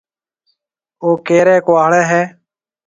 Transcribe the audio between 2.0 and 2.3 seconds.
هيَ؟